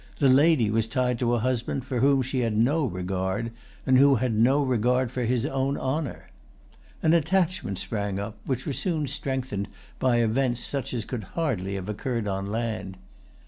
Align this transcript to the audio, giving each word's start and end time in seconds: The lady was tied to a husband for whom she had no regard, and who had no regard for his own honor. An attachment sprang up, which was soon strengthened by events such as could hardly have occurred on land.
The 0.17 0.29
lady 0.29 0.71
was 0.71 0.87
tied 0.87 1.19
to 1.19 1.35
a 1.35 1.39
husband 1.41 1.85
for 1.85 1.99
whom 1.99 2.23
she 2.23 2.39
had 2.39 2.57
no 2.57 2.85
regard, 2.85 3.51
and 3.85 3.99
who 3.99 4.15
had 4.15 4.33
no 4.33 4.63
regard 4.63 5.11
for 5.11 5.25
his 5.25 5.45
own 5.45 5.77
honor. 5.77 6.29
An 7.03 7.13
attachment 7.13 7.77
sprang 7.77 8.17
up, 8.17 8.35
which 8.43 8.65
was 8.65 8.79
soon 8.79 9.05
strengthened 9.05 9.67
by 9.99 10.15
events 10.15 10.59
such 10.61 10.91
as 10.95 11.05
could 11.05 11.23
hardly 11.37 11.75
have 11.75 11.87
occurred 11.87 12.27
on 12.27 12.47
land. 12.47 12.97